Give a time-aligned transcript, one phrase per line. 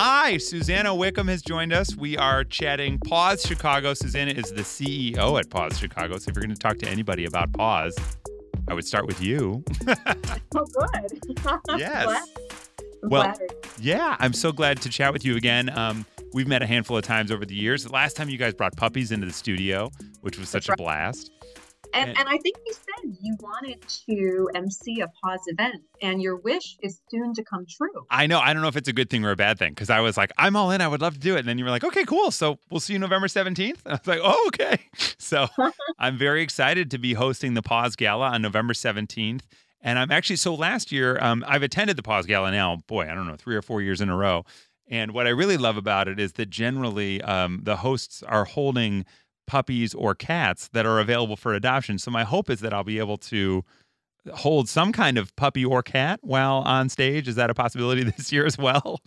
[0.00, 1.96] Hi, Susanna Wickham has joined us.
[1.96, 3.94] We are chatting Paws Chicago.
[3.94, 6.18] Susanna is the CEO at Paws Chicago.
[6.18, 7.96] So if you're going to talk to anybody about Paws,
[8.68, 9.64] I would start with you.
[10.54, 11.20] oh, good.
[11.78, 12.06] yes.
[13.02, 13.54] I'm Well, flattered.
[13.80, 15.76] Yeah, I'm so glad to chat with you again.
[15.76, 17.82] Um, we've met a handful of times over the years.
[17.82, 19.90] The last time you guys brought puppies into the studio,
[20.20, 21.32] which was such That's a blast.
[21.92, 26.22] And, and- and I think you said you wanted to MC a Paws event, and
[26.22, 28.06] your wish is soon to come true.
[28.10, 28.40] I know.
[28.40, 30.16] I don't know if it's a good thing or a bad thing because I was
[30.16, 30.80] like, I'm all in.
[30.80, 31.40] I would love to do it.
[31.40, 32.30] And then you were like, okay, cool.
[32.30, 33.78] So we'll see you November 17th.
[33.86, 34.78] I was like, oh, okay.
[35.20, 35.48] So
[35.98, 39.42] I'm very excited to be hosting the Paws Gala on November 17th.
[39.80, 43.14] And I'm actually, so last year, um, I've attended the Paws Gala now, boy, I
[43.14, 44.44] don't know, three or four years in a row.
[44.88, 49.04] And what I really love about it is that generally um, the hosts are holding
[49.48, 51.98] puppies or cats that are available for adoption.
[51.98, 53.64] So my hope is that I'll be able to
[54.34, 57.26] hold some kind of puppy or cat while on stage.
[57.26, 59.00] Is that a possibility this year as well?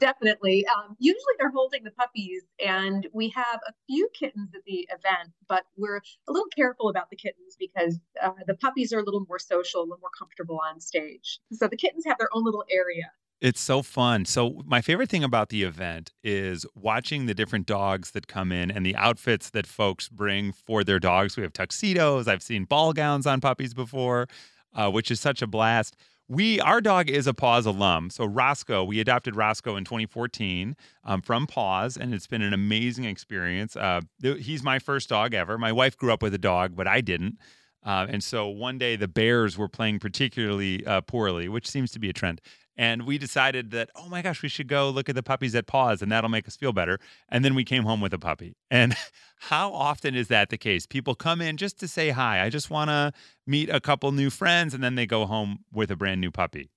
[0.00, 0.64] Definitely.
[0.66, 5.30] Um, usually they're holding the puppies, and we have a few kittens at the event,
[5.48, 9.26] but we're a little careful about the kittens because uh, the puppies are a little
[9.28, 11.40] more social, a little more comfortable on stage.
[11.52, 13.10] So the kittens have their own little area.
[13.40, 14.24] It's so fun.
[14.24, 18.68] So, my favorite thing about the event is watching the different dogs that come in
[18.68, 21.36] and the outfits that folks bring for their dogs.
[21.36, 22.26] We have tuxedos.
[22.26, 24.26] I've seen ball gowns on puppies before,
[24.74, 25.94] uh, which is such a blast.
[26.26, 28.10] We, our dog is a Paws alum.
[28.10, 33.04] So, Roscoe, we adopted Roscoe in 2014 um, from Paws, and it's been an amazing
[33.04, 33.76] experience.
[33.76, 35.56] Uh, th- he's my first dog ever.
[35.58, 37.38] My wife grew up with a dog, but I didn't.
[37.84, 42.00] Uh, and so one day the Bears were playing particularly uh, poorly, which seems to
[42.00, 42.40] be a trend.
[42.78, 45.66] And we decided that, oh my gosh, we should go look at the puppies at
[45.66, 47.00] Paws and that'll make us feel better.
[47.28, 48.54] And then we came home with a puppy.
[48.70, 48.94] And
[49.40, 50.86] how often is that the case?
[50.86, 52.44] People come in just to say hi.
[52.44, 53.12] I just want to
[53.46, 54.74] meet a couple new friends.
[54.74, 56.70] And then they go home with a brand new puppy.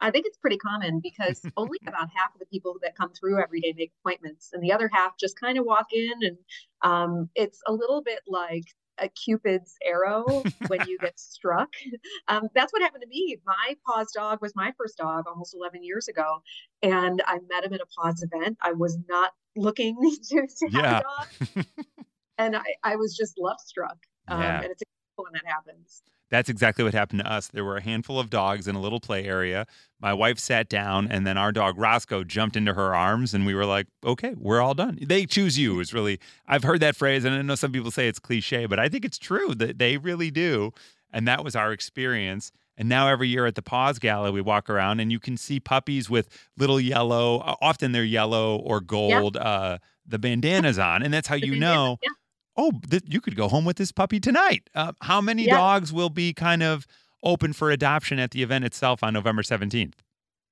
[0.00, 3.40] I think it's pretty common because only about half of the people that come through
[3.42, 6.12] every day make appointments, and the other half just kind of walk in.
[6.22, 6.36] And
[6.82, 8.64] um, it's a little bit like
[8.98, 11.70] a Cupid's arrow when you get struck.
[12.28, 13.38] Um, that's what happened to me.
[13.46, 16.42] My Paws dog was my first dog almost 11 years ago,
[16.82, 18.56] and I met him at a Paws event.
[18.62, 19.96] I was not looking
[20.30, 21.66] to, to have a dog,
[22.38, 23.98] and I, I was just love struck.
[24.28, 24.62] Um, Yeah.
[24.62, 24.82] And it's
[25.16, 26.02] when that happens.
[26.30, 27.48] That's exactly what happened to us.
[27.48, 29.66] There were a handful of dogs in a little play area.
[30.00, 33.54] My wife sat down, and then our dog Roscoe jumped into her arms, and we
[33.54, 36.18] were like, "Okay, we're all done." They choose you is really.
[36.46, 39.04] I've heard that phrase, and I know some people say it's cliche, but I think
[39.04, 40.72] it's true that they really do.
[41.12, 42.50] And that was our experience.
[42.76, 45.60] And now every year at the Paws Gala, we walk around, and you can see
[45.60, 47.56] puppies with little yellow.
[47.60, 49.36] Often they're yellow or gold.
[49.36, 52.08] Uh, the bandanas on, and that's how The you know yeah.
[52.56, 54.68] Oh, th- you could go home with this puppy tonight.
[54.74, 55.56] Uh, how many Yeah.
[55.56, 56.86] dogs will be kind of
[57.22, 59.94] open for adoption at the event itself on November 17th?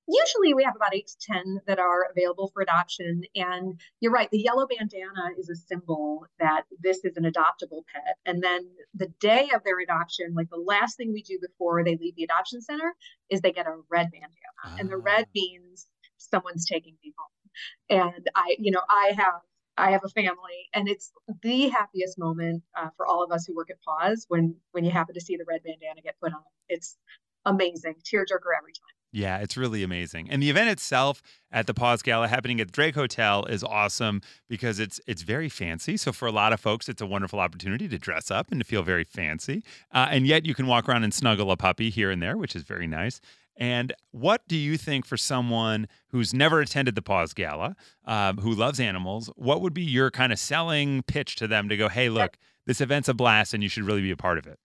[0.09, 3.23] Usually we have about eight to 10 that are available for adoption.
[3.37, 8.17] And you're right, the yellow bandana is a symbol that this is an adoptable pet.
[8.27, 11.97] And then the day of their adoption, like the last thing we do before they
[11.97, 12.95] leave the adoption center
[13.31, 14.81] is they get a red bandana.
[14.81, 15.31] And the red Ah.
[15.35, 15.87] means
[16.19, 18.01] someone's taking me home.
[18.15, 19.41] And I, you know, I have.
[19.77, 21.13] I have a family, and it's
[21.43, 24.91] the happiest moment uh, for all of us who work at Paws when when you
[24.91, 26.43] happen to see the red bandana get put on.
[26.69, 26.97] It's
[27.45, 28.93] amazing, tearjerker every time.
[29.15, 30.31] Yeah, it's really amazing.
[30.31, 34.23] And the event itself at the Paws Gala happening at the Drake Hotel is awesome
[34.49, 35.99] because it's it's very fancy.
[35.99, 38.65] So for a lot of folks, it's a wonderful opportunity to dress up and to
[38.65, 39.63] feel very fancy.
[39.93, 42.57] Uh, and yet you can walk around and snuggle a puppy here and there, which
[42.57, 43.21] is very nice.
[43.57, 47.77] And what do you think for someone who's never attended the Paws Gala,
[48.07, 49.31] um, who loves animals?
[49.37, 52.81] What would be your kind of selling pitch to them to go, hey, look, this
[52.81, 54.59] event's a blast and you should really be a part of it?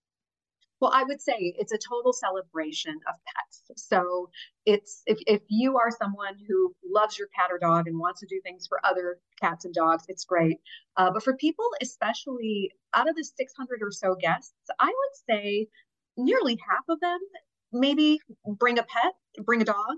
[0.80, 3.64] Well, I would say it's a total celebration of pets.
[3.76, 4.30] So
[4.66, 8.28] it's if, if you are someone who loves your cat or dog and wants to
[8.28, 10.60] do things for other cats and dogs, it's great.
[10.96, 15.68] Uh, but for people, especially out of the 600 or so guests, I would say
[16.16, 17.20] nearly half of them
[17.72, 19.14] maybe bring a pet,
[19.46, 19.98] bring a dog.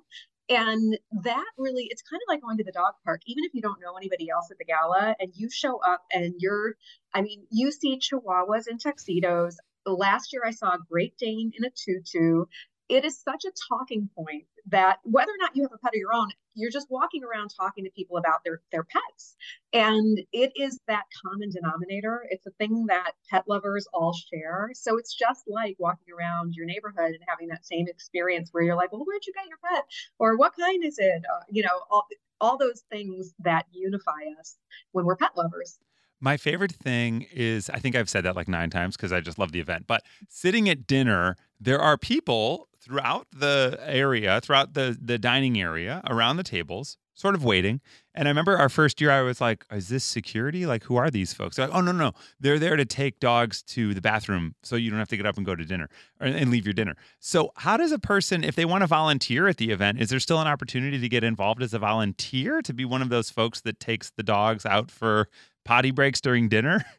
[0.49, 3.61] And that really, it's kind of like going to the dog park, even if you
[3.61, 6.73] don't know anybody else at the gala and you show up and you're,
[7.13, 9.57] I mean, you see chihuahuas in tuxedos.
[9.85, 12.45] Last year, I saw a Great Dane in a tutu.
[12.89, 15.99] It is such a talking point that whether or not you have a pet of
[15.99, 19.35] your own, you're just walking around talking to people about their their pets,
[19.73, 22.25] and it is that common denominator.
[22.29, 24.71] It's a thing that pet lovers all share.
[24.73, 28.75] So it's just like walking around your neighborhood and having that same experience where you're
[28.75, 29.85] like, "Well, where'd you get your pet?"
[30.17, 32.07] or "What kind is it?" Uh, you know, all
[32.41, 34.57] all those things that unify us
[34.91, 35.79] when we're pet lovers.
[36.21, 39.39] My favorite thing is I think I've said that like nine times because I just
[39.39, 39.87] love the event.
[39.87, 46.01] But sitting at dinner, there are people throughout the area, throughout the the dining area,
[46.07, 47.81] around the tables, sort of waiting.
[48.15, 50.65] And I remember our first year, I was like, is this security?
[50.65, 51.57] Like, who are these folks?
[51.57, 52.13] They're like, oh, no, no.
[52.39, 55.37] They're there to take dogs to the bathroom so you don't have to get up
[55.37, 55.89] and go to dinner
[56.19, 56.95] or, and leave your dinner.
[57.19, 60.19] So, how does a person, if they want to volunteer at the event, is there
[60.19, 63.61] still an opportunity to get involved as a volunteer to be one of those folks
[63.61, 65.27] that takes the dogs out for
[65.65, 66.85] potty breaks during dinner?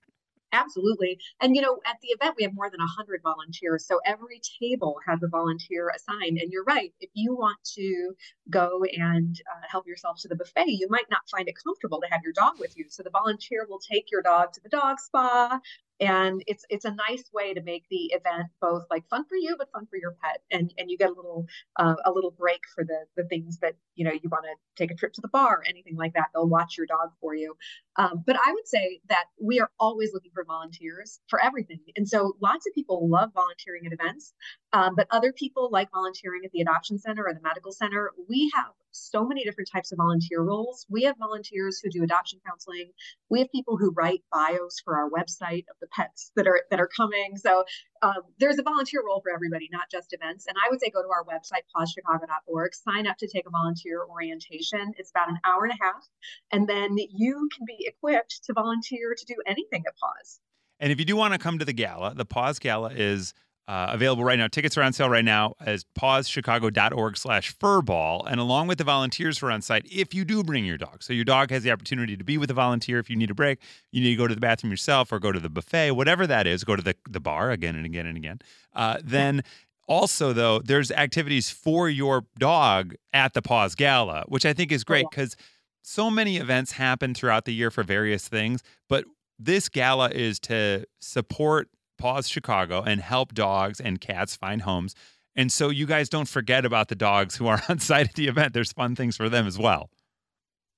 [0.52, 1.18] Absolutely.
[1.40, 3.86] And, you know, at the event, we have more than 100 volunteers.
[3.86, 6.38] So every table has a volunteer assigned.
[6.38, 6.92] And you're right.
[7.00, 8.14] If you want to
[8.48, 12.08] go and uh, help yourself to the buffet, you might not find it comfortable to
[12.10, 12.86] have your dog with you.
[12.88, 15.60] So the volunteer will take your dog to the dog spa
[16.00, 19.56] and it's it's a nice way to make the event both like fun for you
[19.58, 20.42] but fun for your pet.
[20.50, 23.74] And and you get a little uh, a little break for the the things that
[23.94, 26.28] you know you want to take a trip to the bar anything like that.
[26.34, 27.56] They'll watch your dog for you.
[27.96, 31.80] Um, but i would say that we are always looking for volunteers for everything.
[31.96, 34.32] And so lots of people love volunteering at events
[34.72, 38.12] um, but other people like volunteering at the adoption center or the medical center.
[38.28, 40.86] We have so many different types of volunteer roles.
[40.88, 42.92] We have volunteers who do adoption counseling.
[43.28, 46.80] We have people who write bios for our website of the pets that are that
[46.80, 47.36] are coming.
[47.36, 47.64] So
[48.02, 50.46] um, there's a volunteer role for everybody, not just events.
[50.46, 54.04] And I would say go to our website, pawschicago.org, sign up to take a volunteer
[54.08, 54.92] orientation.
[54.96, 56.06] It's about an hour and a half,
[56.52, 60.40] and then you can be equipped to volunteer to do anything at Paws.
[60.80, 63.34] And if you do want to come to the gala, the Paws Gala is
[63.70, 64.48] uh, available right now.
[64.48, 68.24] Tickets are on sale right now as pawschicago.org slash furball.
[68.28, 71.04] And along with the volunteers who are on site, if you do bring your dog.
[71.04, 72.98] So your dog has the opportunity to be with a volunteer.
[72.98, 73.60] If you need a break,
[73.92, 76.48] you need to go to the bathroom yourself or go to the buffet, whatever that
[76.48, 78.40] is, go to the, the bar again and again and again.
[78.74, 79.44] Uh, then
[79.86, 84.82] also, though, there's activities for your dog at the Paws Gala, which I think is
[84.82, 85.36] great because
[85.82, 88.64] so many events happen throughout the year for various things.
[88.88, 89.04] But
[89.38, 91.68] this gala is to support
[92.00, 94.94] Paws Chicago and help dogs and cats find homes.
[95.36, 98.26] And so you guys don't forget about the dogs who are on site at the
[98.26, 98.52] event.
[98.52, 99.90] There's fun things for them as well.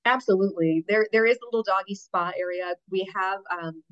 [0.04, 0.84] Absolutely.
[0.88, 2.74] There there is a little doggy spa area.
[2.90, 3.82] We have um,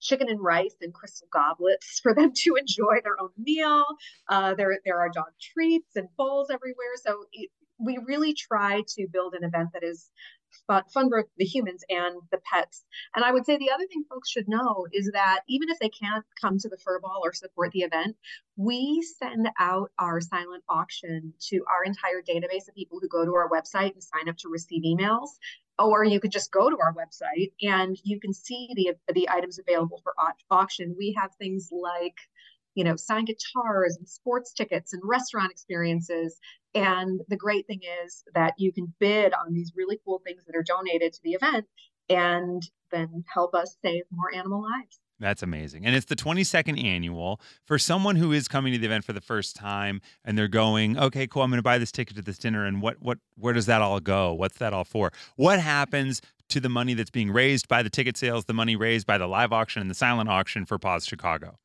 [0.00, 3.84] chicken and rice and crystal goblets for them to enjoy their own meal.
[4.28, 6.96] Uh, there there are dog treats and bowls everywhere.
[7.04, 10.10] So it, we really try to build an event that is
[10.66, 12.84] fun, fun for the humans and the pets.
[13.14, 15.88] And I would say the other thing folks should know is that even if they
[15.88, 18.16] can't come to the furball or support the event,
[18.56, 23.34] we send out our silent auction to our entire database of people who go to
[23.34, 25.30] our website and sign up to receive emails
[25.78, 29.58] or you could just go to our website and you can see the the items
[29.58, 30.12] available for
[30.50, 30.94] auction.
[30.98, 32.16] We have things like
[32.74, 36.38] you know, signed guitars and sports tickets and restaurant experiences.
[36.74, 40.56] And the great thing is that you can bid on these really cool things that
[40.56, 41.66] are donated to the event
[42.08, 45.00] and then help us save more animal lives.
[45.20, 45.84] That's amazing.
[45.84, 47.40] And it's the 22nd annual.
[47.66, 50.98] For someone who is coming to the event for the first time and they're going,
[50.98, 52.64] okay, cool, I'm going to buy this ticket to this dinner.
[52.64, 54.32] And what, what, where does that all go?
[54.32, 55.12] What's that all for?
[55.36, 59.06] What happens to the money that's being raised by the ticket sales, the money raised
[59.06, 61.58] by the live auction and the silent auction for Paws Chicago?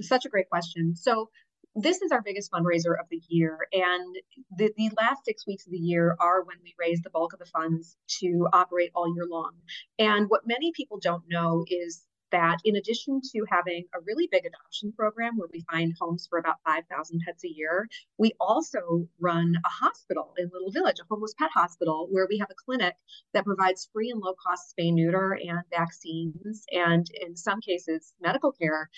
[0.00, 0.94] Such a great question.
[0.94, 1.30] So
[1.74, 3.66] this is our biggest fundraiser of the year.
[3.72, 4.16] And
[4.56, 7.40] the, the last six weeks of the year are when we raise the bulk of
[7.40, 9.52] the funds to operate all year long.
[9.98, 14.44] And what many people don't know is that in addition to having a really big
[14.44, 17.88] adoption program where we find homes for about 5,000 pets a year,
[18.18, 22.50] we also run a hospital in Little Village, a homeless pet hospital, where we have
[22.50, 22.94] a clinic
[23.34, 28.50] that provides free and low cost spay neuter and vaccines, and in some cases, medical
[28.50, 28.90] care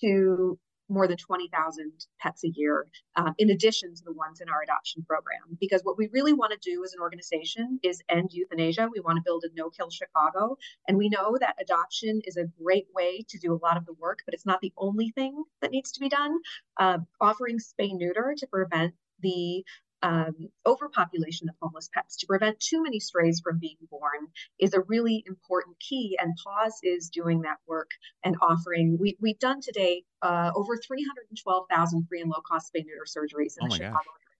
[0.00, 0.58] to
[0.90, 5.02] more than 20,000 pets a year, um, in addition to the ones in our adoption
[5.06, 5.56] program.
[5.60, 8.88] Because what we really want to do as an organization is end euthanasia.
[8.92, 10.56] We want to build a no kill Chicago.
[10.88, 13.94] And we know that adoption is a great way to do a lot of the
[13.94, 16.36] work, but it's not the only thing that needs to be done.
[16.78, 19.64] Uh, offering spay neuter to prevent the
[20.02, 20.34] um,
[20.66, 24.28] overpopulation of homeless pets to prevent too many strays from being born
[24.58, 26.18] is a really important key.
[26.20, 27.90] And Paws is doing that work
[28.24, 28.98] and offering.
[28.98, 33.66] We, we've done today uh, over 312,000 free and low cost spay neuter surgeries in
[33.66, 34.30] oh the Chicago area.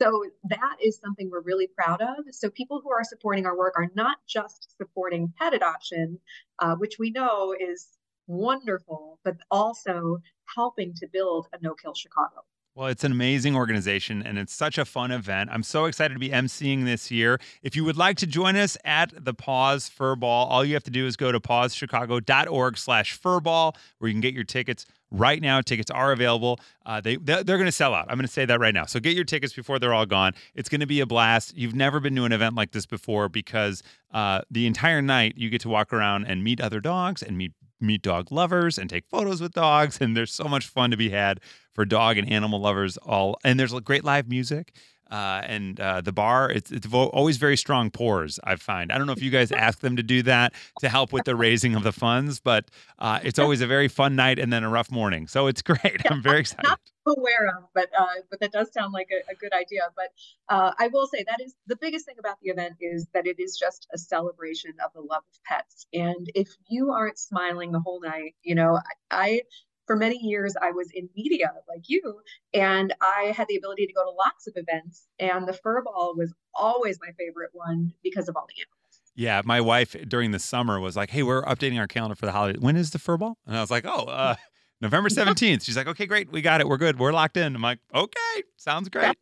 [0.00, 2.24] So that is something we're really proud of.
[2.30, 6.18] So people who are supporting our work are not just supporting pet adoption,
[6.58, 7.88] uh, which we know is
[8.26, 10.18] wonderful, but also
[10.56, 12.44] helping to build a no kill Chicago.
[12.74, 15.50] Well, it's an amazing organization and it's such a fun event.
[15.52, 17.38] I'm so excited to be emceeing this year.
[17.62, 20.90] If you would like to join us at the Paws Furball, all you have to
[20.90, 25.60] do is go to pawschicago.org slash furball where you can get your tickets right now.
[25.60, 26.58] Tickets are available.
[26.86, 28.06] Uh, they, they're going to sell out.
[28.08, 28.86] I'm going to say that right now.
[28.86, 30.32] So get your tickets before they're all gone.
[30.54, 31.54] It's going to be a blast.
[31.54, 33.82] You've never been to an event like this before because
[34.14, 37.52] uh, the entire night you get to walk around and meet other dogs and meet
[37.82, 41.10] meet dog lovers and take photos with dogs and there's so much fun to be
[41.10, 41.40] had
[41.72, 44.74] for dog and animal lovers all and there's great live music
[45.12, 46.50] uh, and uh, the bar.
[46.50, 48.40] It's it's vo- always very strong pours.
[48.44, 48.90] I find.
[48.90, 51.36] I don't know if you guys ask them to do that to help with the
[51.36, 52.64] raising of the funds, but
[52.98, 55.26] uh, it's always a very fun night and then a rough morning.
[55.26, 56.00] So it's great.
[56.10, 56.64] I'm very excited.
[56.64, 59.82] Not aware of, but uh, but that does sound like a, a good idea.
[59.94, 60.08] But
[60.48, 63.38] uh, I will say that is the biggest thing about the event is that it
[63.38, 65.86] is just a celebration of the love of pets.
[65.92, 68.78] And if you aren't smiling the whole night, you know,
[69.10, 69.42] I, I
[69.86, 72.20] for many years I was in media like you,
[72.54, 76.14] and I had the ability to go to lots of events, and the fur ball
[76.16, 79.00] was always my favorite one because of all the animals.
[79.14, 82.32] Yeah, my wife during the summer was like, "Hey, we're updating our calendar for the
[82.32, 82.58] holiday.
[82.58, 84.36] When is the fur ball?" And I was like, "Oh, uh,
[84.82, 85.62] November 17th.
[85.62, 86.30] She's like, okay, great.
[86.32, 86.68] We got it.
[86.68, 86.98] We're good.
[86.98, 87.54] We're locked in.
[87.54, 89.16] I'm like, okay, sounds great.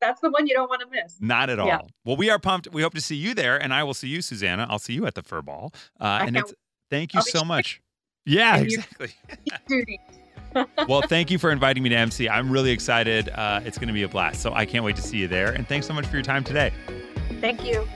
[0.00, 1.16] That's, the one you don't want to miss.
[1.20, 1.68] Not at all.
[1.68, 1.80] Yeah.
[2.04, 2.68] Well, we are pumped.
[2.72, 4.66] We hope to see you there, and I will see you, Susanna.
[4.68, 5.72] I'll see you at the fur ball.
[6.00, 6.52] Uh, and it's
[6.90, 7.80] thank you so much.
[8.26, 9.10] Yeah, exactly.
[10.88, 12.28] well, thank you for inviting me to MC.
[12.28, 13.28] I'm really excited.
[13.28, 14.40] Uh, it's going to be a blast.
[14.40, 15.52] So I can't wait to see you there.
[15.52, 16.72] And thanks so much for your time today.
[17.40, 17.86] Thank you.